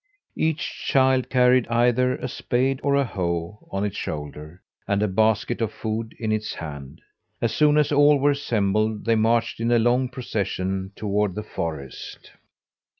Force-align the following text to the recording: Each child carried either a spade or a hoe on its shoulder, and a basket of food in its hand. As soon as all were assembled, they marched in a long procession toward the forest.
Each 0.35 0.83
child 0.83 1.29
carried 1.29 1.67
either 1.67 2.15
a 2.15 2.27
spade 2.27 2.79
or 2.81 2.95
a 2.95 3.03
hoe 3.05 3.67
on 3.69 3.85
its 3.85 3.97
shoulder, 3.97 4.63
and 4.87 5.03
a 5.03 5.07
basket 5.07 5.61
of 5.61 5.71
food 5.71 6.15
in 6.17 6.31
its 6.31 6.55
hand. 6.55 7.01
As 7.39 7.53
soon 7.53 7.77
as 7.77 7.91
all 7.91 8.17
were 8.17 8.31
assembled, 8.31 9.05
they 9.05 9.13
marched 9.13 9.59
in 9.59 9.71
a 9.71 9.77
long 9.77 10.09
procession 10.09 10.91
toward 10.95 11.35
the 11.35 11.43
forest. 11.43 12.31